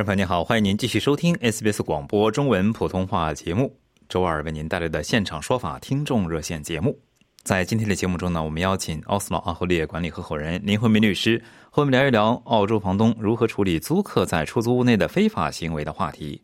[0.00, 3.76] 听众朋友您好，欢迎您继续收听 SBS 广播中文普通话节目。
[4.08, 6.98] 周二为您带来的现场说法听众热线节目，
[7.42, 11.36] 在今天的节目中呢，我们邀请奥斯劳阿侯列管理合伙人林慧明律师
[11.68, 16.40] 和我们聊一聊澳洲房东如何处理租客在出租屋内的非法行为的话题。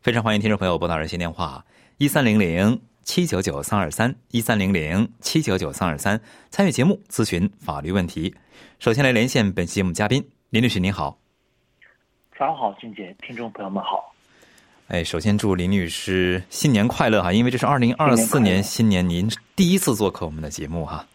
[0.00, 1.64] 非常欢迎听众朋友拨打热线电话
[1.98, 8.32] 一三零零七九九三二三一三零零七九九三二三参与节目咨询法律问题。
[8.78, 11.18] 首先来连线本期节目嘉宾林律师，您好。
[12.40, 14.14] 早上好，俊杰，听众朋友们好。
[14.88, 17.30] 哎，首先祝林律师新年快乐哈！
[17.30, 21.06] 因为这是二零二四年新年，您第一次做客我们的节目哈。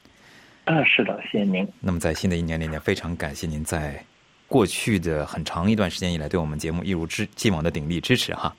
[0.66, 1.68] 嗯，是的，谢谢您。
[1.80, 4.00] 那么在新的一年里呢，非常感谢您在
[4.48, 8.56] 过去的很长一段时间以来对我们节目一如之既往的鼎力支持哈。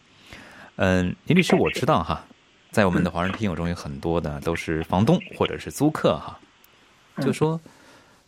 [0.75, 2.25] 嗯，林律师，我知道哈，
[2.73, 6.37] 在我们的华人听友中有很多的都是房东或者是租客哈。
[7.23, 7.61] 就说，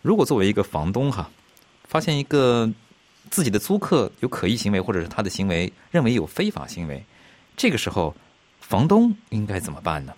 [0.01, 1.29] 如果作为一个房东哈，
[1.83, 2.73] 发现一个。
[3.31, 7.03] 自己的租客有可疑行为，或者是他的行为认为有非法行为，
[7.57, 8.15] 这个时候，
[8.61, 10.13] 房东应该怎么办呢？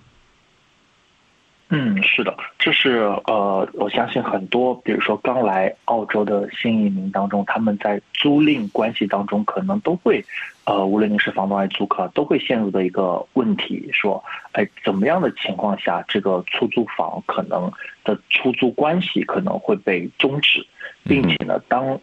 [1.72, 10.20] 嗯，是的，这是呃，我相信很多，比如说刚来澳洲的新移民当中，他们在租赁关系当中，可能都会，
[10.64, 17.72] 呃，无论您是房东还是租客，都会陷入的一个问题，说，哎，怎么样的情况下，这个出租房可能
[18.02, 20.66] 的出租关系可能会被终止，
[21.04, 21.96] 并且呢，当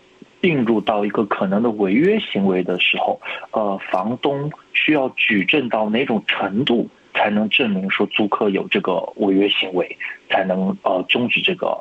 [0.47, 3.19] 进入到一个可能的违约行为的时候，
[3.51, 9.97] 呃，房东需要举证到哪种程度才能证明说租客有这个违约行为，
[10.29, 11.77] 才能呃终止这个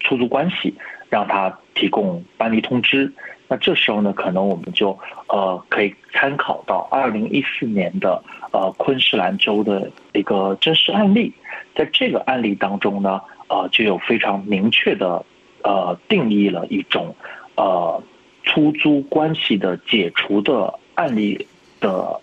[0.00, 0.74] 出租关系，
[1.08, 3.10] 让他提供搬离通知。
[3.48, 4.90] 那这时候呢，可能我们就
[5.28, 11.32] 呃可以参考到二零一四年的呃昆士兰州的一个真实案例，
[11.74, 15.24] 在这个案例当中呢，呃就有非常明确的
[15.62, 17.16] 呃定义了一种。
[17.56, 18.02] 呃，
[18.42, 21.46] 出租关系的解除的案例
[21.80, 22.20] 的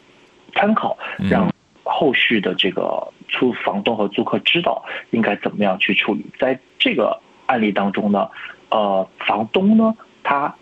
[0.53, 0.97] 参考，
[1.29, 1.51] 让
[1.83, 6.25] 后续的这个租房东和租客知道应该怎么样去处理。
[6.37, 8.29] 在这个案例当中呢，
[8.69, 10.53] 呃，房东呢，他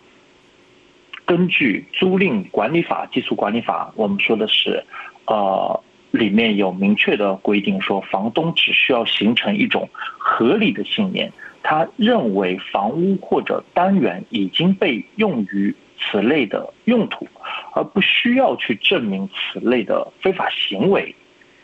[1.26, 4.84] 根据租赁管理法、技术管理法，我们说的是，
[5.26, 11.32] 呃，里面有明确的规定，说房东只需要形成一种合理的信念。
[11.68, 17.28] 他认为房屋或者单元已经被用于此类的用途，
[17.74, 21.16] 而不需要去证明此类的非法行为。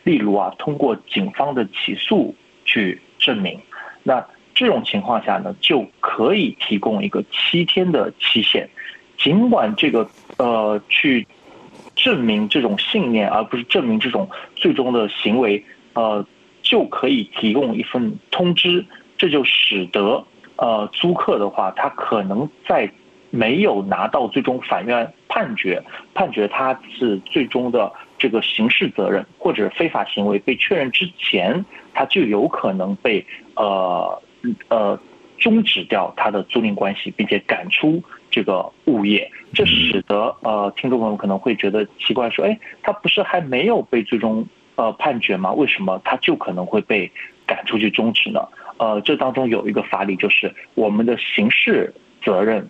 [0.02, 3.60] 例如啊，通过警方的起诉去证明。
[4.02, 8.68] 那这种情况下呢，就可以提供一个七天的期限。
[9.16, 11.24] 尽管这个呃，去
[11.94, 16.26] 证明这种信念，而不是证明这种最终的行为，呃，
[16.60, 18.84] 就可以提供一份通知。
[19.22, 20.24] 这就使得，
[20.56, 22.90] 呃，租客的话，他可能在
[23.30, 25.80] 没有拿到最终法院判决，
[26.12, 33.24] 判决他是最终的这个刑事责任或者非法行为被确认之前，他就有可能被
[33.54, 34.20] 呃
[34.66, 34.98] 呃
[35.38, 39.30] 终止掉他的租赁关系，并且赶出这个物业。
[39.54, 44.44] 这使得呃听众朋友可能会觉得奇怪，说，哎，他不是还没有被最终
[44.74, 45.52] 呃判决吗？
[45.52, 47.08] 为什么他就可能会被
[47.46, 48.40] 赶出去终止呢？
[48.82, 52.68] 呃，这当中有一个法理，就是我们的刑事责任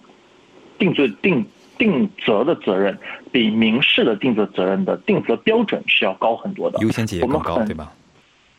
[0.77, 1.43] 定罪定
[1.79, 2.99] 定责的责任，
[3.33, 7.91] 比民事的定责责任的定责标准是要高很多的，优先级也更高，对吧？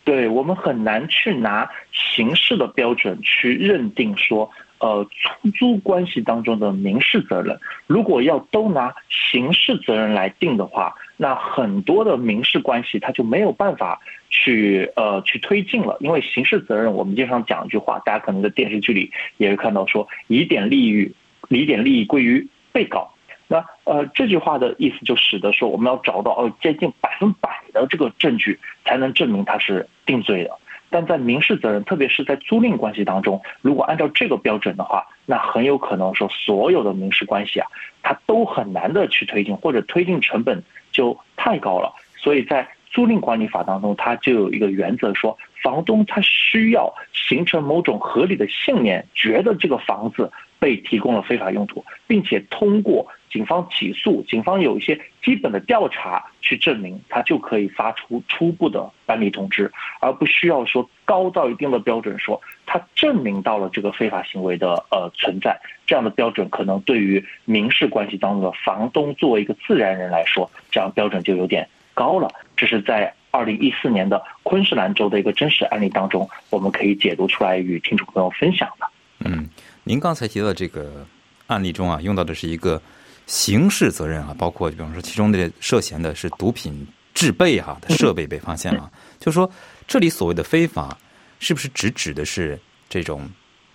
[0.04, 4.50] 对我们很难去拿刑事的标准去认定说，
[4.80, 7.56] 呃，出租关系当中的民事责任，
[7.86, 14.00] 如果要都拿刑事责任来定的话，那很多的民事关系它就没有办法
[14.30, 21.16] 去呃去推进了，因为刑事责任我们经常讲一句话，大家可能在电视剧里也会看到说，疑点利益，
[21.50, 23.14] 疑点利益归于被告。
[23.48, 30.58] 那呃这句话的意思就使得说我们要找到哦接近百分百的这个证据才能证明他是定罪的，
[30.90, 37.68] 但在民事责任，特别是在租赁关系当中，如果按照这个标准的话，那很有可能说所有的民事关系啊，
[38.02, 40.64] 它都很难的去推进，或者推进成本
[40.94, 41.92] 就太高了。
[42.16, 72.30] 所以在租赁管理法当中，它就有一个原则说，房东他需要形成某种合理的信念，觉得这个房子被提供了非法用途，并且通过警方起诉，警方有一些基本的调查去证明，他就可以发出初步的搬离通知，而不需要说高到一定的标准，说他证明到了这个非法行为的呃存在，这样的标准可能对于民事关系当中的房东作为一个自然人来说，这样标准就有点高了。
[72.56, 78.86] 这是在二零一四年的昆士兰州的一个真实案例当中，我们可以解读出来与听众朋友分享的。
[79.26, 79.50] 嗯，
[79.84, 81.04] 您刚才提到这个
[81.48, 82.80] 案例中啊，用到的是一个
[83.26, 89.50] 刑事责任啊，包括比方说其中的涉嫌的是毒品制备哈的设备被发现了，就是说
[89.88, 90.98] 这里所谓的非法，
[91.40, 92.60] 是不是只指的是
[92.90, 93.30] 这种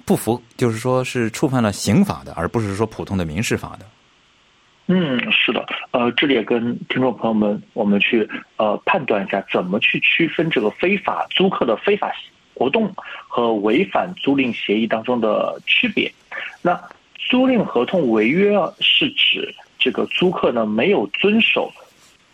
[0.05, 3.87] 不符，就是说是触犯了刑法的，而不是说普通的民事法的？
[4.91, 12.11] 嗯，是的，呃，这里也跟听众朋友们，我们去呃判断一下，怎么去区分这个非法租客的非法
[12.55, 12.91] 活动
[13.29, 16.11] 和违反租赁协议当中的区别。
[16.63, 16.81] 那
[17.29, 21.71] 租赁合同违约是指这个租客呢没有遵守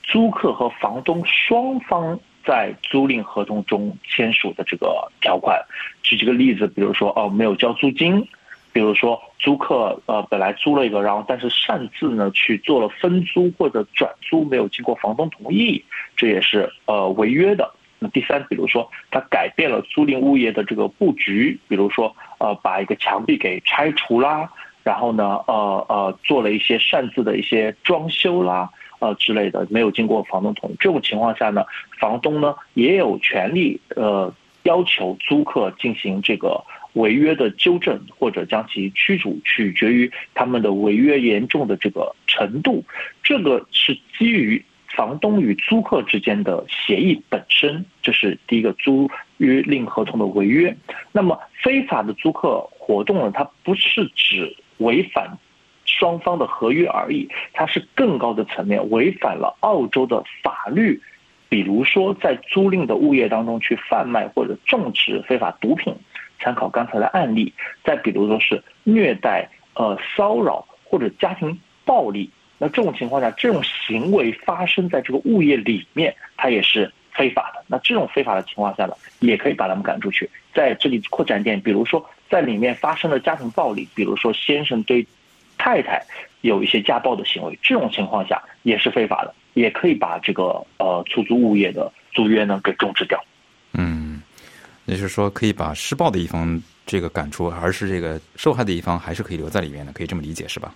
[0.03, 5.61] 租客和房东双方在租赁合同中签署的这个条款。
[6.03, 8.27] 举几个例子，比如说哦，没有交租金。
[8.73, 15.85] 比如说，租客呃本来租了一个，然后但是擅自呢去做了分租或者转租，没有经过房东同意，
[16.17, 17.73] 这也是呃违约的。
[18.01, 24.51] 那第三，比如说他改变了租赁物业的这个布局，比如说呃把一个墙壁给拆除啦，
[24.85, 28.71] 然后呢呃呃做了一些擅自的一些装修啦
[29.01, 31.65] 呃之类的，没有经过房东同意，这种情况下呢，
[31.99, 34.33] 房东呢也有权利呃
[34.63, 36.63] 要求租客进行这个。
[36.95, 42.85] 违约的纠正或者将其驱逐，取决于他们的违约严重的这个程度。
[43.21, 44.65] 这个是基于
[44.95, 50.73] 房东与租客之间的协议本身，这是第一个租约令合同的违约。
[51.11, 53.33] 那么非法的租客活动呢？
[53.35, 55.39] 它不是指违反
[55.85, 61.01] 双方的合约而已，它是更高的层面，违反了澳洲的法律。
[61.49, 65.95] 比如说，在租赁的物业当中去贩卖或者种植非法毒品。
[66.41, 67.55] 参考刚才的案例，
[67.85, 72.29] 再比如说是虐待、呃骚扰或者家庭暴力，
[72.59, 77.65] 那这种情况下，这种行为发生在这个物业里面，它也是非法的。
[77.69, 80.29] 那这种非法的情况下呢，也可以把他们赶出去。
[80.53, 85.07] 在这里扩展点，比如说在里面发生了家庭暴力，比如说先生对
[85.59, 86.03] 太太
[86.41, 93.19] 有一些家暴的行为，这种情况下也是非法的，也可以把这个呃出租物业的租约呢给终止掉。
[93.73, 94.21] 嗯。
[94.87, 100.75] 也就是说，可以把施暴的一方这个赶出，而是这个受害的一方还是可以留在里面的，可以这么理解是吧？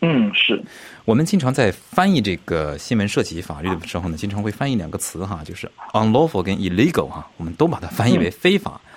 [0.00, 0.58] 嗯，是。
[1.04, 8.80] 我们经常在翻译这个新闻涉及法律的时候呢，经常会翻译两个词哈，就是 unlawful 跟 illegal 哈，我们都把它翻译为非法。
[8.82, 8.95] 嗯，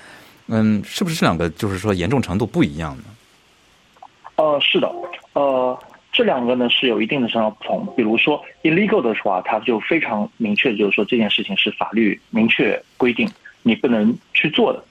[0.84, 3.04] 是不是这两个就是说严重程度不一样呢？
[4.36, 4.90] 呃，是的，
[5.34, 5.78] 呃，
[6.12, 7.86] 这两个呢是有一定的上不同。
[7.96, 13.30] 比如说 illegal 的话，它就非常明确，就是说这件事情是法律明确规定。
[13.62, 14.82] 你不能去做的，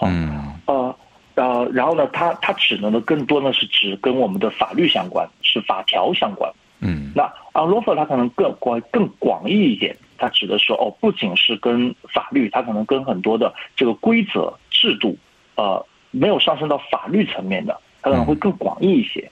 [0.00, 0.96] 嗯，呃，
[1.36, 15.16] 呃，然后呢，它它指的呢，更多呢是指跟我们的法律相关，是法条相关，嗯，那 unlawful 它可能更广更广义一点，它指的是哦，不仅是跟法律，它可能跟很多的这个规则制度，
[15.54, 19.30] 呃，没有上升到法律层面的，它可能会更广义一些。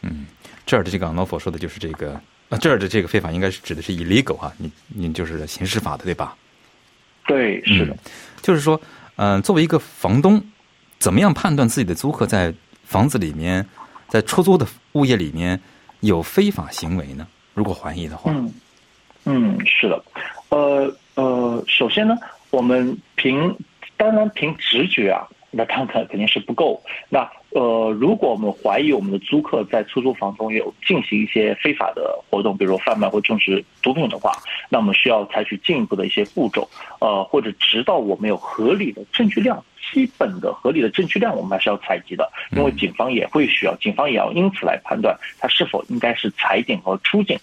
[0.00, 0.24] 嗯，
[0.64, 2.18] 这儿的这个 unlawful 说的就是这个，
[2.48, 6.34] 啊，这儿的这个非法应该是指的是 illegal 哈，你你就是刑事法的对吧？
[7.26, 7.94] 对，是的，
[8.40, 8.80] 就是说，
[9.16, 10.42] 嗯，作为一个房东，
[10.98, 12.54] 怎么样判断自己的租客在
[12.84, 13.66] 房子里面，
[14.08, 15.60] 在出租的物业里面
[16.00, 17.28] 有非法行为呢？
[17.52, 18.54] 如果怀疑的话，嗯，
[19.24, 20.02] 嗯，是的，
[20.48, 22.16] 呃呃，首先呢，
[22.50, 23.54] 我们凭
[23.96, 26.80] 当然凭直觉啊，那看看肯定是不够。
[27.08, 34.32] 那呃，如果我们怀疑我们的租客在出租房中有进行一些非法的活动，比如贩卖或种植毒品的话，
[34.68, 36.68] 那我们需要采取进一步的一些步骤，
[37.00, 47.38] 呃，或者直到我们有合理的证据量，基本的合理的证据量，我们还是要采集的，因为警方也会需要，警方也要因此来判断他是否应该是裁警和出警。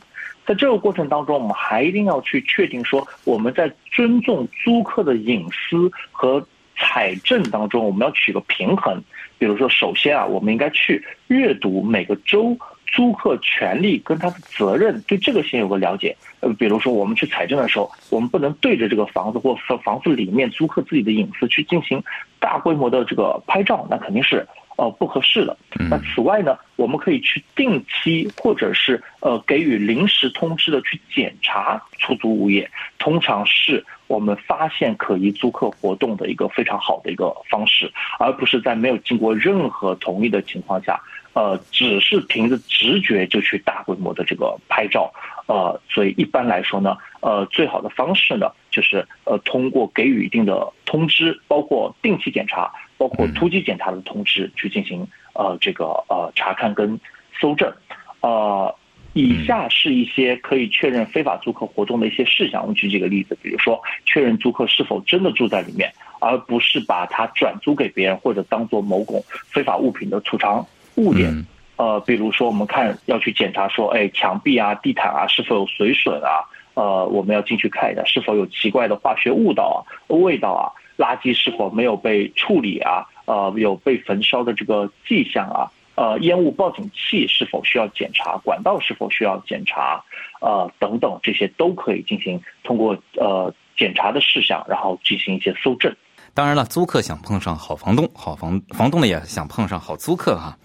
[0.46, 6.46] 在这个过程当中，我们还一定要去确定说，我们在尊重租客的隐私和
[6.78, 9.02] 采证当中，我们要取个平衡。
[9.38, 16.16] 比如说，首先啊，我们应该去阅读每个州租客权利跟他的责任，对这个先有个了解。
[16.40, 22.02] 呃，比如说我们去采证的时候，我们不能对着这个房子或房房子里面租客自己的隐私去进行
[22.40, 25.58] 大规模的这个拍照，那肯定是呃不合适的。
[25.90, 41.00] 那此外呢，我们可以去定期或者是呃给予临时通知的去检查出租物业，通常是我们发现可疑租客活动的一个非常好的一个方式，而不是在没有经过任何同意的情况下，
[41.34, 45.12] 呃，只是凭着直觉就去大规模的这个拍照。
[45.48, 57.00] 呃，所以一般来说呢，呃，最好的方式呢，就是呃，通过给予一定的通知，包括定期检查，包括突击检查的通知，去进行呃这个呃查看跟
[57.40, 57.74] 搜证。
[58.20, 58.76] 呃，
[59.14, 62.62] 以下是一些可以确认非法租客活动的一些事项。
[62.62, 65.90] 我们举几个例子，比如说确认租客是否真的住在里面，
[66.20, 70.66] 而不是把它转租给别人或者当做某种非法物品的储藏
[70.96, 71.46] 物点。
[71.78, 76.44] 呃，比如说我们看要去检查说，哎，墙壁啊、地毯啊是否有水损啊？
[76.76, 83.04] 呃，我们要进去看一下是否有奇怪的化学物道啊、味道啊，垃圾是否没有被处理啊？
[83.26, 85.72] 呃，有被焚烧的这个迹象啊？
[85.96, 88.38] 呃，烟雾报警器是否需要检查？
[88.44, 90.04] 管道是否需要检查？
[90.42, 95.96] 呃，等等，这些都可以进行通过呃检查的事项，然后进行一些搜证。
[96.34, 100.58] 当然了，租客想碰上好房东，好房房东呢也想碰上好租客哈。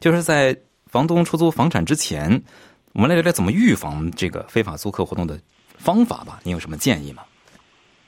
[0.00, 0.56] 就是在
[0.86, 2.42] 房东出租房产之前，
[2.94, 5.38] 我们来聊聊怎么预防这个非法租客活动的
[5.78, 6.38] 方法吧。
[6.44, 7.22] 你有什么建议吗？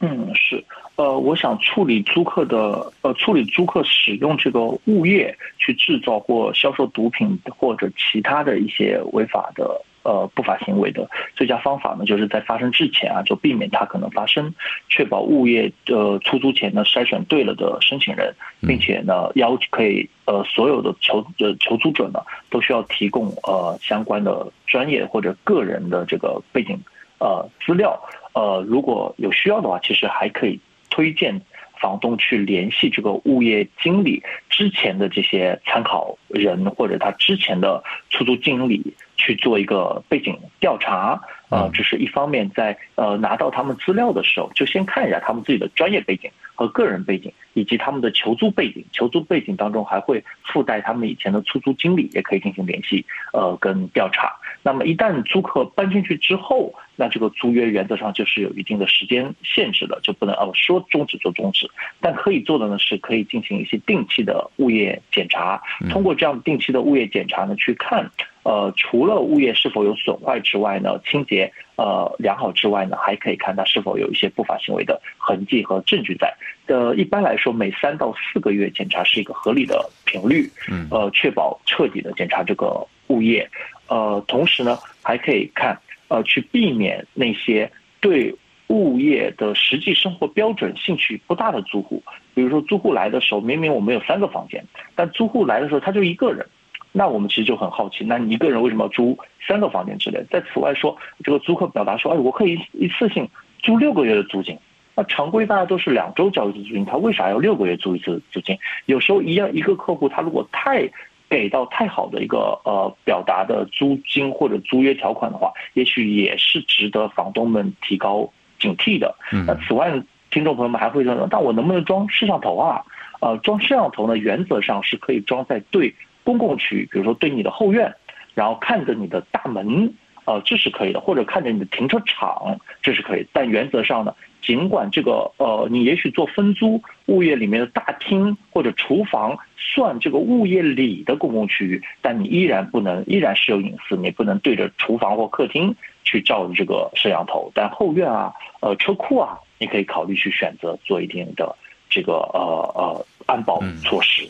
[0.01, 0.63] 嗯，是，
[0.97, 9.83] 呃，我想处理租客的，呃，处理租客使用这个物业去制造或销售毒品或者其他的一些违法的。
[10.03, 14.51] 呃，不法行为的最佳方法呢，就是在发生之前啊，就避免它可能发生，
[14.89, 18.35] 确保物业的出租前呢筛选对了的申请人，
[18.67, 26.81] 并且呢要可以呃所有的求呃求租者呢都需要提供呃相关的专业或者个人的这个背景
[27.21, 27.97] 呃资料，
[28.35, 30.59] 呃如果有需要的话，其实还可以
[30.91, 31.41] 推荐。
[31.81, 48.85] 房东去联系这个物业经理之前的这些参考人，或者他之前的出租经理去做一个背景调查，呃，这是一方面，在呃拿到他们资料的时候，就先看一下他们自己的专业背景和个人背景，以及他们的求租背景。
[48.93, 54.37] 求租背景当中还会附带他们以前的出租经理，也可以进行联系，呃，跟调查。
[54.63, 61.71] 那么一旦租客搬进去之后，那这个租约原则上就是有一定的时间限制的，就不能哦说终止就终止。
[62.01, 68.11] 但可以做的呢，是可以进行一些定期的物业检查，通过这样定期的物业检查呢，去看，
[68.43, 76.35] 呃，除了物业是否有损坏之外呢，清洁呃良好之外呢，还可以看它是否有一些不法行为的痕迹和证据在。
[76.67, 80.49] 呃，一般来说，每三到四个月检查是一个合理的频率，
[80.91, 83.49] 呃，确保彻底的检查这个物业。
[83.91, 87.71] 呃，同时呢，还可以看，呃，去避免那些
[88.01, 88.33] 对
[88.69, 92.01] 物业的实际生活标准兴趣不大的租户。
[92.33, 96.47] 比如说，租户来的时候，明明我们有三个房间，但租户来的时候他就一个人，
[96.93, 100.25] 那我们其实就很好奇，那你一个人为什么要租三个房间之类？
[100.31, 103.29] 在此外说，这个租客表达说，哎，我可以一次性
[103.61, 104.57] 租六个月的租金，
[104.95, 108.57] 那常规大家都是两周交一次租金，他为啥要六个月租一次租金？
[108.87, 110.89] 有时候一样一个客户，他如果太
[111.31, 119.15] 给到太好的一个呃表达的租金或者租约条款的话，也许也是值得房东们提高警惕的。
[119.47, 119.91] 那此外，
[120.33, 122.83] 听众朋友们还会说，那我能不能装摄像头啊？
[123.21, 125.95] 呃，装摄像头呢，原则上是可以装在对
[126.25, 127.95] 公共区域，比如说对你的后院，
[128.35, 129.95] 然后看着你的大门，
[130.25, 133.25] 呃，这是可以的，或者看着你的停车场，这是可以。
[133.33, 134.13] 但原则上呢。
[134.43, 147.51] 尽管这个呃，你也许做分租物业里面的大厅或者厨房算这个物业里的公共区域，但你依然不能，依然是有隐私，你不能对着厨房或客厅去照这个摄像头。
[147.55, 151.55] 但后院啊，呃，车库啊，你可以考虑去选择做一定的
[151.89, 154.27] 这个呃呃安保措施。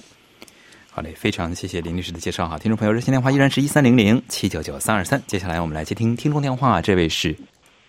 [0.90, 2.58] 好嘞，非常谢谢林律师的介绍哈。
[2.58, 5.22] 听众朋友，热线电话依然是一三零零七九九三二三。
[5.26, 7.36] 接下来我们来接听听众电话，这位是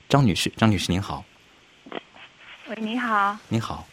[0.08, 1.26] 张女士，张女士您好。
[2.72, 3.36] 喂，你好。
[3.50, 3.86] 你好。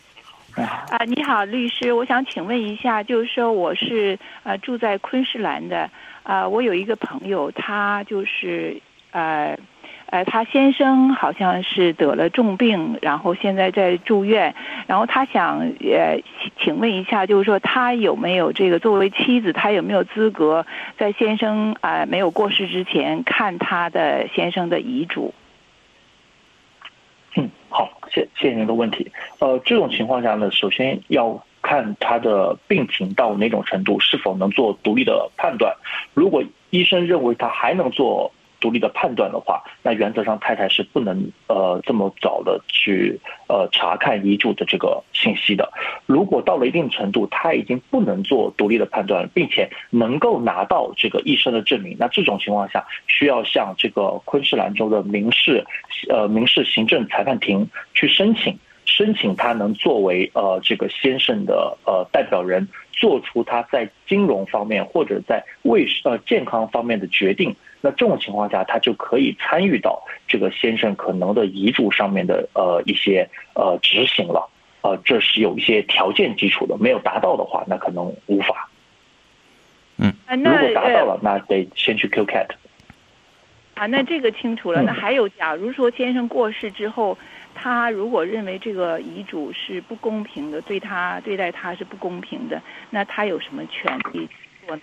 [0.55, 5.91] 啊，你好，律师，我想请问一下，就是说我是呃住在昆士兰的
[6.23, 8.81] 啊，我有一个朋友，他就是
[9.11, 9.59] 呃
[10.07, 14.55] 呃，他先生好像是得了重病，然后现在在住院，
[14.87, 16.23] 然后他想呃
[16.61, 20.65] 请问一下，就是说他有没有这个作为妻子，他有没有资格
[20.97, 25.35] 在先生啊没有过世之前看他的先生的遗嘱？
[27.69, 29.11] 好，谢谢您的问题。
[29.39, 35.75] 呃，这种情况下呢，首先要看他的病情到哪种程度，是否能做独立的判断。
[36.15, 45.71] 如果医生认为他还能做独立的判断的话，那原则上太太是不能呃这么早的去呃查看遗嘱的这个信息的。
[46.07, 55.65] 如果到了一定程度，他已经不能做独立的判断，并且能够拿到这个一生的证明，那这种情况下需要向这个昆士兰州的民事
[56.09, 58.59] 呃民事行政裁判庭去申请。
[58.85, 67.55] 申请他能作为呃这个先生的呃代表人，做出他在金融方面或者在卫呃健康方面的决定。
[67.81, 74.49] 那这种情况下，他就可以参与到这个先生可能的遗嘱上面的呃一些呃执行了。
[74.83, 78.69] 呃，这是有一些条件基础的，没有达到的话，那可能无法。
[79.97, 82.49] 嗯，如果达到了，那得先去 Q cat。
[83.75, 84.83] 啊，那这个清楚了。
[84.83, 87.17] 那还有，假如说先生过世之后。
[87.61, 94.29] 他如果认为这个遗嘱是不公平的，对他对待他是不公平的，那他有什么权利
[94.65, 94.79] 做？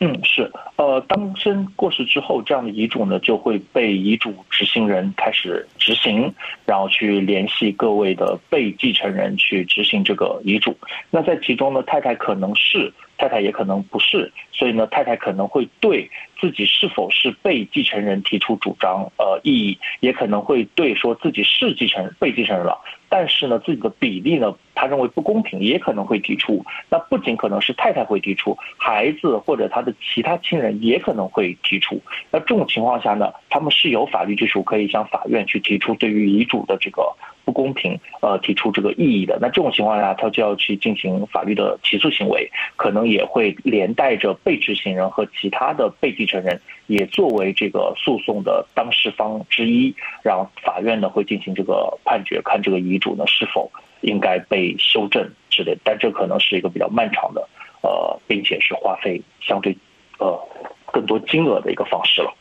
[0.00, 6.34] 嗯，是，呃，当身过世之后，这样的遗嘱呢就会被遗嘱执行人开始执行，
[6.66, 10.76] 然后去联系各位的被继承人去执行这个遗嘱。
[11.10, 12.92] 那在其中呢，太太可能是。
[13.16, 22.78] 太太也可能不是，所以呢，太太可能会对自己是否是被继承人提出主张，呃，异议，也可能会对说自己是继承人被继承人了，
[23.08, 26.64] 但是呢，自己的比例呢，他认为不公平，也可能会提出。
[26.90, 32.00] 那不仅可能是太太会提出，孩子或者他的其他亲人也可能会提出。
[32.30, 37.14] 那这种情况下呢，他们是有法律基础可以向法院去提出对于遗嘱的这个。
[37.44, 53.70] 不公平，呃，提出这个异议的，那这种情况下，他就要去进行法律的起诉行为，可能也会连带着被执行人和其他的被继承人也作为这个诉讼的当事方之一，然后法院呢会进行这个判决，看这个遗嘱呢是否
[54.00, 57.48] 应该被修正之类，但这可能是一个比较漫长的，
[57.82, 59.76] 呃，并且是花费相对
[60.18, 60.38] 呃
[60.86, 62.34] 更多金额的一个方式了。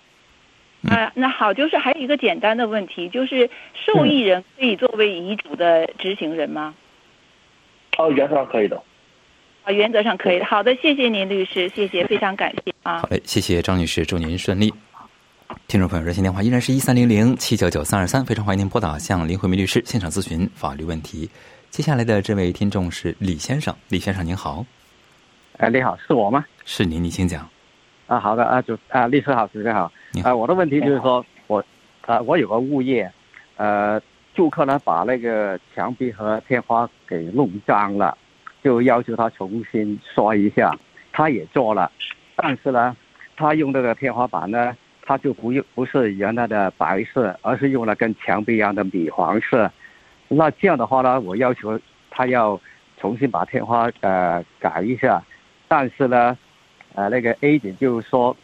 [0.90, 6.74] 啊，那好，就是还有一个简单的问题，就是受益人可以作为遗嘱的执行人吗？
[7.98, 8.82] 哦，原则上可以的。
[9.64, 10.46] 啊，原则上可以的。
[10.46, 13.00] 好的，谢谢您，律师，谢谢，非常感谢啊。
[13.00, 14.74] 好嘞，谢谢张女士，祝您顺利。
[15.68, 21.30] 听众朋友，热线电话依然是一三零零七九九三二三，非常欢迎您拨打向林慧梅律师现场咨询法律问题。
[21.70, 24.66] 接下来的这位听众是李先生，李先生您好。
[25.58, 26.44] 哎，你好，是我吗？
[26.66, 27.48] 是您，您请讲。
[28.08, 29.92] 啊，好的啊，主啊，律师好，主持人好。
[30.24, 31.64] 啊，我的问题就是说，我
[32.02, 33.10] 啊，我有个物业，
[33.56, 34.00] 呃，
[34.36, 38.18] 住客呢把那个墙壁和天花给弄脏了，
[38.62, 40.76] 就要求他重新刷一下。
[41.14, 41.90] 他也做了，
[42.36, 42.96] 但是呢，
[43.38, 49.72] 他用那个天花板呢，他就不用不是原来的白色，而是用了跟墙壁一样的米黄色。
[50.28, 51.80] 那这样的话呢，我要求
[52.12, 52.60] 他要
[53.00, 55.24] 重新把天花呃改一下，
[55.70, 56.38] 但是呢。
[56.96, 58.36] 呃，那个 A 姐就说，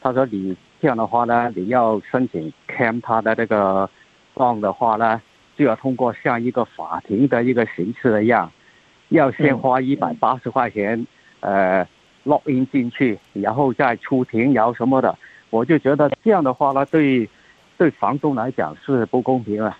[0.00, 3.88] 她说你这样的话呢，你要申请 cam 他的这个
[4.34, 5.20] 状的话呢，
[5.56, 8.50] 就要通过像一个法庭的一个形式一样，
[9.08, 11.06] 要先花一百八十块钱，
[11.40, 11.86] 呃
[12.24, 15.16] ，log in 进去，然后再出庭，然后什么的，
[15.50, 17.28] 我就觉得这样的话呢，对
[17.78, 19.78] 对房东来讲是不公平啊。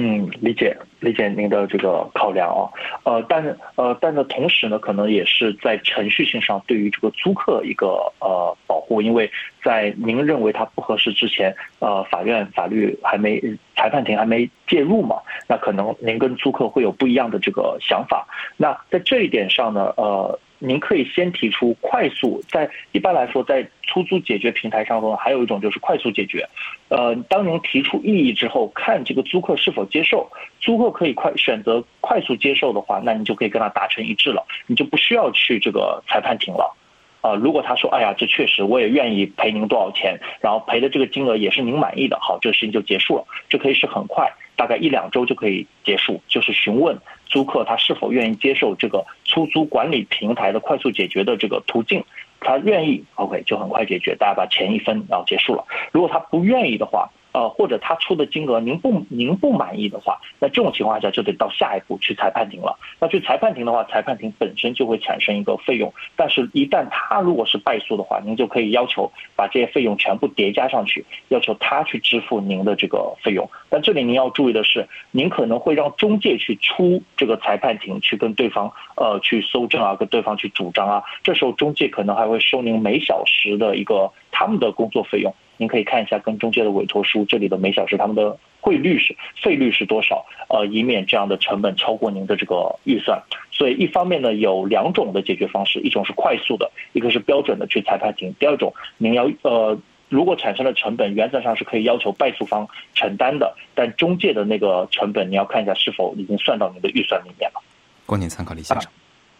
[0.00, 2.70] 嗯，理解理解您的这个考量啊，
[3.02, 7.86] 呃，但呃，但是同时呢，可能也是在程序性上对于这个租客一个
[8.20, 9.28] 呃保护，因为
[9.64, 13.42] 在您认为他不合适之前，呃，法院法律还没
[13.74, 15.16] 裁判庭还没介入嘛，
[15.48, 18.24] 那可能您跟租客会有不一样的这个想法。
[18.56, 20.38] 那在这一点上呢，呃。
[20.58, 26.48] 您可以先提出快速，在一般来说，在出租解决平台上头，还有一种就是快速解决。
[26.88, 36.74] 呃，当您提出异议之后，看这个租客是否接受，租客可以快选择快速接受的话，那你就可以跟他达成一致了，你就不需要去这个裁判庭了。
[37.20, 44.30] 啊，如果他说，哎呀，这确实我也愿意赔您多少钱，然后赔的这个金额也是您满意的，好，这个事情就结束了，这可以是很快。
[44.54, 46.96] 大概一两周就可以结束，就是询问
[47.28, 52.04] 租客他是否愿意接受这个出租管理平台的快速解决的这个途径，
[52.40, 55.64] 他愿意，OK 就很快解决，大家把钱一分，然后结束了。
[55.92, 57.10] 如果他不愿意的话。
[57.38, 62.76] 呃，或者他出的金额您不您不满意的话，那这种情况下就得到下一步去裁判庭了。
[62.98, 73.48] 那去裁判庭的话，裁判庭本身就会产生一个费用，但是一旦他如果是败诉的话，您就可以要求把这些费用全部叠加上去，要求他去支付您的这个费用。
[73.68, 85.32] 但这里您要注意的是，您可能会让中介去出这个裁判庭去跟对方呃去搜证啊，跟对方去主张啊，这时候中介可能还会收您每小时的一个他们的工作费用。
[85.58, 93.22] 您可以看一下跟中介的委托书，这里的每小时他们的汇率是费率是多少，呃，以免这样的成本超过您的这个预算。
[93.52, 98.34] 所以一方面呢，有两种的解决方式，一种是快速的，一个是标准的去裁判庭。
[98.38, 99.78] 第二种，您要呃。
[100.10, 107.60] 如果产生了成本，原则上是可以要求败诉方承担的，但中介的那个成本，你要看一下是否已经算到您的预算里面了。
[108.06, 108.90] 供您参考，李先生。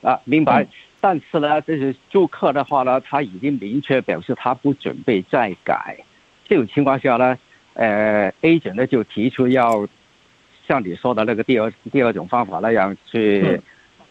[0.03, 0.67] 啊，明白。
[1.01, 5.97] 但是呢，这些租客的话呢，他已经明确表示他不准备再改。
[6.49, 7.39] 这种情况下呢，
[7.75, 9.87] 呃，agent 呢就提出要
[10.67, 13.61] 像你说的那个第二第二种方法那样去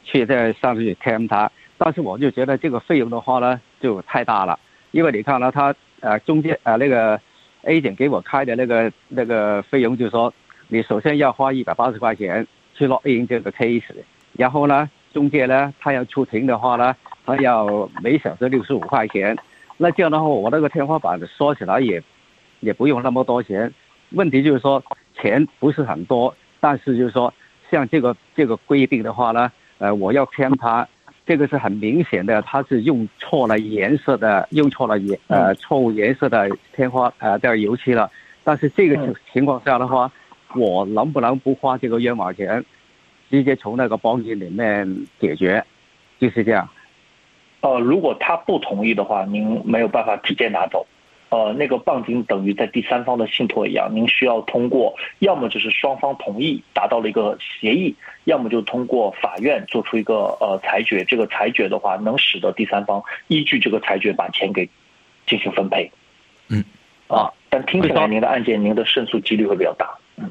[0.03, 1.51] 去在上去 claim 他。
[1.77, 4.59] 但是我就觉得这个费用的话呢，就太大了，
[4.91, 5.75] 因为你看呢，他。
[5.99, 7.19] 呃，中介呃那个
[7.63, 10.31] A 点给我开的那个那个费用，就是说，
[10.67, 12.45] 你首先要花一百八十块钱
[12.75, 13.81] 去落 A 这个 case，
[14.33, 16.95] 然后呢，中介呢他要出庭的话呢，
[17.25, 19.35] 他要每小时六十五块钱，
[19.77, 21.99] 那这样的话，我那个天花板说起来也
[22.59, 23.73] 也不用那么多钱，
[24.11, 24.83] 问题就是说
[25.19, 27.33] 钱不是很多，但是就是说
[27.69, 30.87] 像这个这个规定的话呢，呃，我要偏他。
[31.25, 38.09] 这个是很明显的，他是用错了颜色的，用错了颜呃错误颜色的天花呃的油漆了。
[38.45, 40.09] 但是这个情况下的话，
[40.55, 42.63] 我能不能不花这个冤枉钱，
[43.29, 45.61] 直接从那个保险里面解决？
[46.17, 46.69] 就是这样。
[47.59, 50.87] 呃，如果他不同意的话，您没有办法直接拿走。
[51.29, 61.03] 呃，那个棒金等于在第三方的信托一样，您需要通过，要么就是双方同意达到了一个协议，要么就通过法院做出一个呃裁决。
[61.03, 64.69] 这个裁决的话，能使得第三方依据这个裁决把钱给
[65.25, 65.91] 进行分配。
[66.49, 66.63] 嗯，
[67.07, 69.97] 啊，但听起来您的案件，您的胜诉几率会比较大。
[70.15, 70.29] 嗯，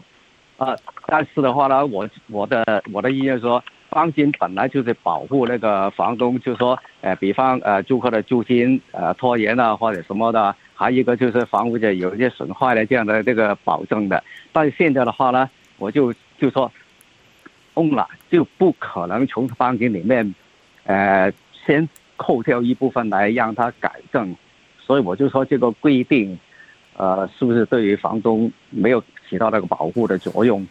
[0.57, 3.63] 啊，但是的话呢，我我的我的意见说。
[3.89, 14.23] 房金本来就是保护那个房东，就是说，呃，比方呃，租客的租金呃拖延啊或者什么的，还有一个就是房屋的有一些损坏的这样的这个保证的。
[14.53, 16.71] 但是现在的话呢，我就就说，
[17.75, 20.35] 翁了就不可能从房金里面，
[20.85, 21.33] 呃，
[21.65, 24.37] 先扣掉一部分来让他改正，
[24.79, 26.39] 所以我就说这个规定，
[26.97, 30.67] 呃，是不是对于房东没有起到那个保护的作用？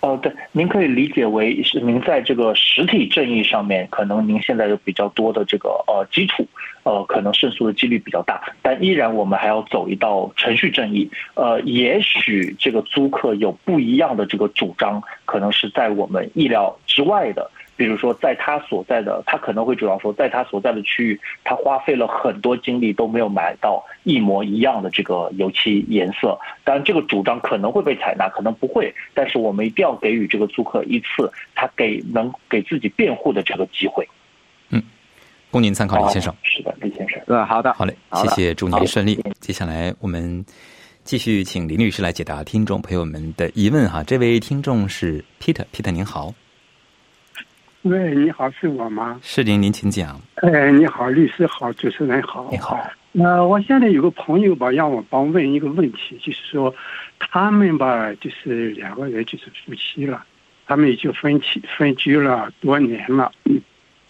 [0.00, 6.46] 呃，对，您可以理解为是您在这个实体正义上面，可能您现在有比较多的这个呃基础，
[6.84, 11.10] 呃，可能胜诉的几率比较大，但依然我们还要走一道程序正义。
[11.34, 17.50] 呃，也许这个租客有不一样的这个主张，可能是在我们意料之外的。
[17.78, 26.36] 比如说，在他所在的，他可能会主要说，在他所在的区域，他花费了很多精力都没有买到一模一样的这个油漆颜色。
[26.64, 28.92] 当然，这个主张可能会被采纳，可能不会。
[29.14, 34.04] 但是，我们一定要给予这个租客一次他给能给自己辩护的这个机会。
[34.70, 34.82] 嗯，
[35.52, 36.34] 供您参考，李先生。
[36.42, 37.22] 是的，李先生。
[37.28, 39.24] 嗯，好的，好嘞，谢谢，祝您顺利。
[39.38, 40.44] 接下来我们
[41.04, 44.02] 继续请林律师来解答听众朋友们的疑问哈。
[44.02, 46.34] 这位听众是 Peter，Peter 您好。
[47.88, 49.18] 喂，你好，是我吗？
[49.22, 50.20] 是您，您请讲。
[50.34, 52.46] 哎，你好，律师好，主持人好。
[52.50, 52.78] 你好。
[53.12, 56.74] 那我现在有个朋友吧，让我帮问一个问题，就是说，
[57.18, 60.22] 他们吧，就是两个人就是夫妻了，
[60.66, 63.32] 他们已经分居分居了多年了，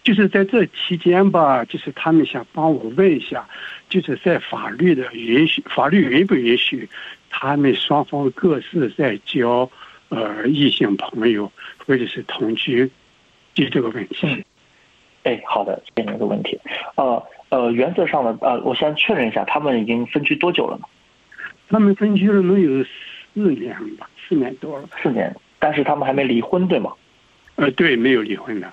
[0.03, 3.47] 就是在这期间吧，就是他们想帮我问一下，
[3.87, 6.89] 就是在法律的允许，法律允不允许
[7.29, 9.69] 他们双方各自在交
[10.09, 11.49] 呃异性朋友
[11.87, 12.91] 或者是同居？
[13.53, 14.43] 就这个问题，
[15.23, 16.59] 哎，好的，这样一个问题，
[16.95, 20.85] 呃呃，原则上呢，呃，我先确认一下，他们已经分居多久了呢？
[21.69, 22.83] 他们分居了能有
[23.33, 24.89] 四年吧，四年多了。
[25.01, 26.93] 四年，但是他们还没离婚，对吗？
[27.55, 28.71] 呃，对，没有离婚的。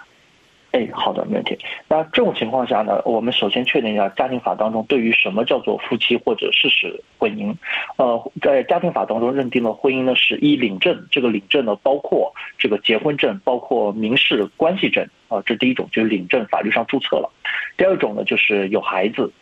[0.77, 1.59] 哎，好的，没问题。
[1.89, 7.55] 那这种情况下呢，我们首先确定一下家庭法当中对于什么叫做夫妻或者事实婚姻。
[7.97, 17.33] 呃，在家庭法当中认定了婚姻呢是一领证，这个领证呢包括这个结婚证，包括民事关系证啊，这第一种就是领证，法律上注册了。
[17.79, 19.33] 第二种呢就是有孩子。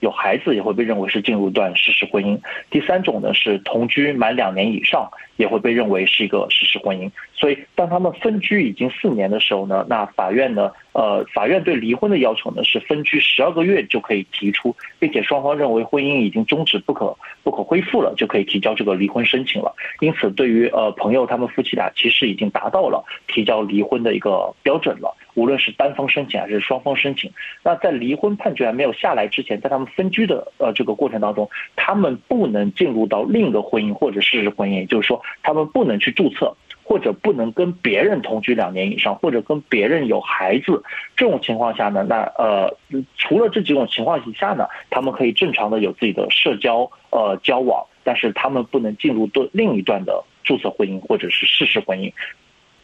[0.00, 2.38] 有孩子也会被认为是进入一段事实婚姻。
[2.70, 7.10] 第三种呢是同居满两年以上，也会被认为是一个事实婚姻。
[7.34, 19.74] 所以，当他们分居已经四年的时候呢，那法院呢，呃，法院对离婚的要求呢是分居十二个月就可以提出，并且双方认为婚姻已经终止不可不可恢复了，就可以提交这个离婚申请了。
[20.00, 25.14] 因此，对于呃朋友他们夫妻俩其实已经达到了提交离婚的一个标准了。
[25.40, 36.54] 无论是单方申请还是双方申请，那在离婚判决还没有下来之前，在他们分居的呃这个过程当中，他们不能进入到另一个婚姻或者事实婚姻，也就是说，他们不能去注册。
[36.82, 40.82] 或者不能跟别人同居两年以上，或者跟别人有孩子，
[41.16, 42.76] 这种情况下呢，那呃，
[43.16, 52.12] 除了这几种情况以下呢，他们可以正常的有自己的社交呃交往，但是他们不能进入对另一段的注册婚姻或者是事实婚姻，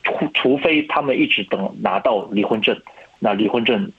[0.06, 2.80] 除除非他们一直等拿到离婚证，
[3.18, 3.90] 那离婚证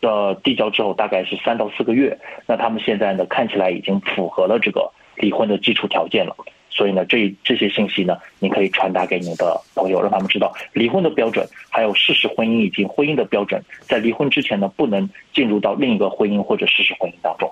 [0.00, 6.34] 的递交之后大概是三到四个月，那他们现在呢看起来已经符合了这个离婚的基础条件了。
[6.68, 17.50] 所以呢，这这些信息呢，您可以传达给你的朋友，让他们知道离婚的标准，还有事实婚姻以及婚姻的标准，在离婚之前呢，不能进入到另一个婚姻或者事实婚姻当中。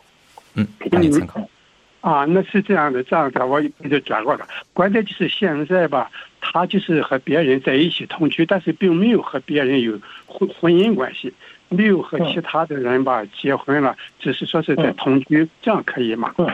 [0.57, 1.41] 嗯，给大家参考。
[2.03, 4.47] 啊，那是这样的，这样的我就转过了。
[4.75, 6.11] 关键就是现在吧，
[6.55, 11.35] 他就是和别人在一起同居，但是并没有和别人有婚婚姻关系，
[11.69, 16.33] 没有和其他的人吧结婚了，只是说是在同居，这样可以吗？
[16.39, 16.47] 嗯。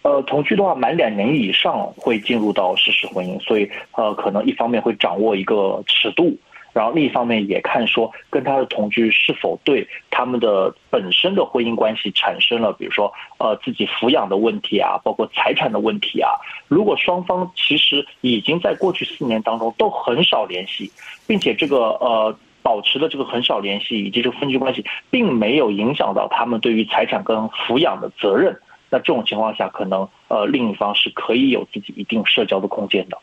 [0.00, 6.34] 呃，同居的话，满两年以上会进入到事实婚姻，所以呃，可能一方面会掌握一个尺度，
[6.72, 16.30] 然后另一方面也看说跟他的同居是否对他们的本身的婚姻关系产生了，比如说呃自己抚养的问题啊，包括财产的问题啊。
[16.68, 20.90] 如果双方其实已经在过去四年当中都很少联系，
[21.26, 28.56] 并且这个呃保持的这个很少联系以及这个分居关系，并没有影响到他们对于财产跟抚养的责任。
[28.90, 33.18] 那这种情况下，可能呃另一方是可以有自己一定社交的空间的。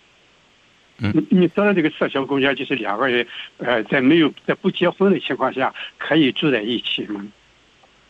[1.00, 3.26] 嗯，你说的这个社交空间，就是两个人
[3.58, 7.26] 呃在没有在不结婚的情况下可以住在一起吗？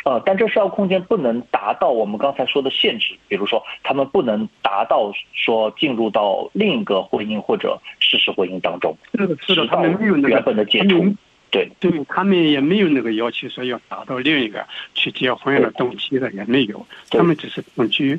[0.06, 8.98] 呃，但这社交空间不能达到我们刚才说的限制，比如说他们不能达到说进入到另一个婚姻或者事实婚姻当中。
[9.12, 11.14] 是的，是的，他们没有那个原本的接触。
[11.50, 18.18] 对，对他们也没有那个要求，说要达到另一个去结婚了、登记的也没有，他们只是同居。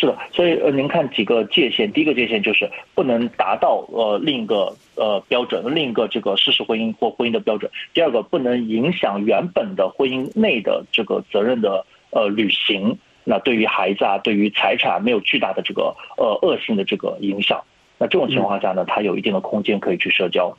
[0.00, 7.70] 是的，所以呃，您看几个界限，第一个界限就是不能达到呃另一个呃标准，另一个这个事实婚姻或婚姻的标准。
[7.92, 12.96] 第二个不能影响原本的婚姻内的这个责任的呃履行。
[13.24, 17.62] 那对于孩子啊，对于财产没有巨大的这个呃恶性的这个影响。
[17.98, 20.50] 那这种情况下呢，他有一定的空间可以去社交。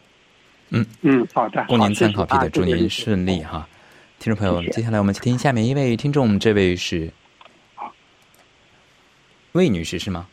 [0.69, 3.67] 嗯嗯，好的，供您参考，皮的，祝您顺利哈，
[4.19, 7.11] 听众朋友，接下来我们听下面一位听众，这位是
[9.53, 10.27] 魏女士是吗？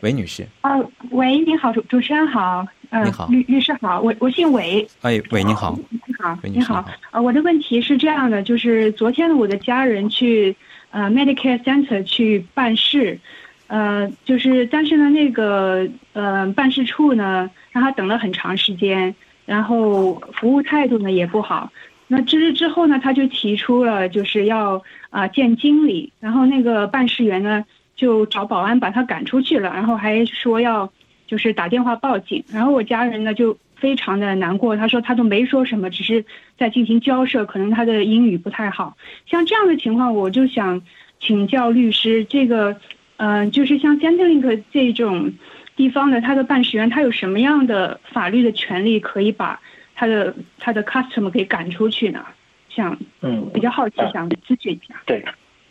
[0.00, 0.46] 韦女士。
[0.62, 0.76] 啊，
[1.10, 10.54] 喂，你好，主主持人好，嗯，你好，律律师好，我我姓韦，哎，韦你好，你好，你好，啊，我的问题是这样的，就是昨天我的家人去
[10.90, 13.18] 呃 Medicare Center 去办事，
[13.66, 19.14] 呃，就是但是呢，那个呃办事处呢让他等了很长时间。
[19.46, 21.72] 然后服务态度呢也不好，
[22.06, 27.64] 那之之后呢，他就提出了就是要啊见经理，然后那个办事员呢
[28.00, 30.90] 就找保安把他赶出去了，然后还说要
[31.26, 36.24] 就是打电话报警，然后我家人呢就非常的难过，他说他都没说什么，只是
[36.56, 40.80] 在进行交涉，可能他的英语不太好，像这样的情况，我就想
[41.20, 42.80] 请教律师，这个
[43.18, 45.32] 嗯，就是像 Centrelink 这种。
[45.76, 49.58] 地方的他的办事员，他有什么样的法律的权利可以把
[49.94, 52.22] 他的他的 customer 给赶出去呢？
[52.68, 55.00] 想嗯，比较好奇，想咨询一下。
[55.06, 55.24] 对，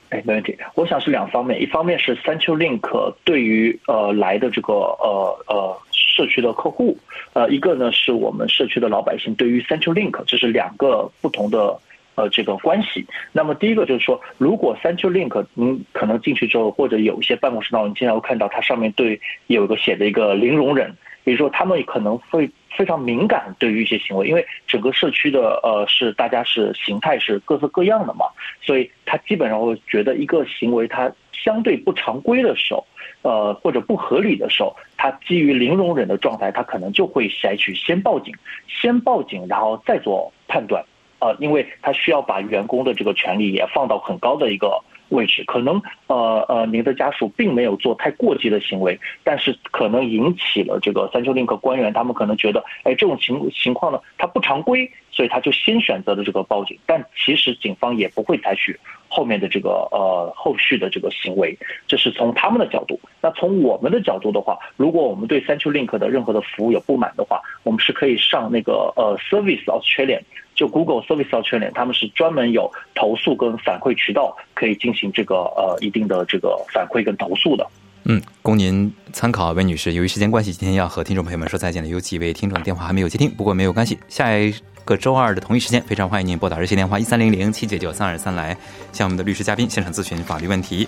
[0.09, 0.57] 哎，没问题。
[0.75, 6.97] 我想是两方面，一方面是 Central Link 对于呃来的这个呃呃社区的客户，
[7.33, 11.79] 呃，一个呢是我们社区的老百姓对于 Central Link，这是两个不同的。
[12.15, 13.05] 呃，这个关系。
[13.31, 19.17] 那么第一个就是说，如果 Central Link 您可能进去之后，或者有一些办公室当中，你经常会看到它上面对
[19.47, 20.93] 有一个写的一个零容忍，
[21.23, 28.25] 比如说他们可能会非常敏感对于一些行为，因为整个社区的呃是大家是形态是各色各样的嘛，
[28.61, 32.85] 所以他基本上会觉得一个行为它相对不常规的时候，
[33.21, 38.33] 呃或者不合理的时候，他基于零容忍的状态，他可能就会采取先报警，
[38.67, 40.83] 先报警，然后再做判断。
[41.19, 62.99] 呃，因为他需要把员工的这个权利也放到很高的一个位置，可能呃呃，您的家属并没有做太过激的行为，但是可能引起了这个三丘林克官员，他们可能觉得，哎，这种情情况呢，它不常规，所以他就先选择了这个报警，但其实警方也不会采取后面的这个呃后续的这个行为，这是从他们的角度。
[63.21, 70.19] 那从我们的角度的话，如果我们对三丘 link 的任何的服务有不满的话，我们是可以上那个呃 Service Australia。
[70.55, 77.65] 就 Google Service Australia，他们是专门有投诉跟反馈渠道，可以进行这个呃一定的这个反馈跟投诉的。
[78.03, 79.93] 嗯，供您参考，魏女士。
[79.93, 81.87] 由于时间关系，今天要和听众朋友们说再见了。
[81.87, 83.97] 有几位听众的电话还没有接听，不过没有关系。
[84.09, 84.53] 下一
[84.83, 88.57] 个周二的同一时间，非常欢迎您拨打热线电话一三零零七九九三二三来
[88.91, 90.85] 向我们的律师嘉宾现场咨询法律问题。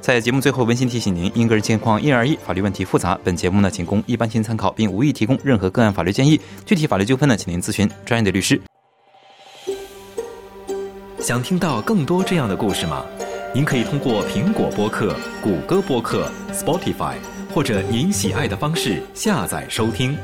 [0.00, 3.18] 在节目最后，温馨提醒您：因个人情况因人而异，法律问题复杂。
[3.22, 6.40] 本节目呢，仅供一般性参考，并无意提供任何个案法律建议。
[6.64, 8.60] 具体法律纠纷呢，请您咨询专业的律师。
[11.18, 13.04] 想听到更多这样的故事吗？
[13.54, 17.16] 您可以通过苹果播客、谷歌播客、Spotify，
[17.52, 20.16] 或者您喜爱的方式下载收听。